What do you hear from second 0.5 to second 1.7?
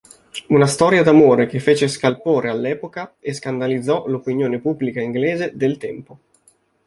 storia d'amore che